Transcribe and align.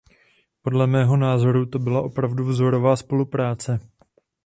Podle 0.61 0.87
mého 0.87 1.17
názoru 1.17 1.65
to 1.65 1.79
byla 1.79 2.01
opravdu 2.01 2.45
vzorová 2.45 2.95
spolupráce. 2.95 3.79